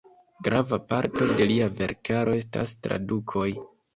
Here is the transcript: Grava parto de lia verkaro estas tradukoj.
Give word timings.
Grava 0.45 0.79
parto 0.93 1.27
de 1.41 1.47
lia 1.51 1.67
verkaro 1.81 2.35
estas 2.39 2.75
tradukoj. 2.87 3.47